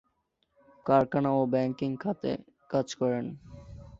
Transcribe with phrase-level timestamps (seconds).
[0.85, 2.31] কারখানা ও ব্যাংকিং খাতে
[2.69, 3.25] কাজ করেন।